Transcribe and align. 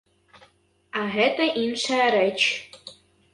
А 1.01 1.03
гэта 1.17 1.43
іншая 1.65 2.01
рэч. 2.17 2.41